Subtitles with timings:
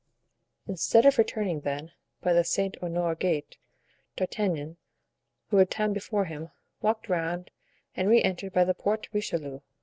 [0.67, 1.91] Instead of returning, then,
[2.21, 3.57] by the Saint Honore gate,
[4.15, 4.77] D'Artagnan,
[5.51, 6.49] who had time before him,
[6.81, 7.51] walked around
[7.95, 9.59] and re entered by the Porte Richelieu.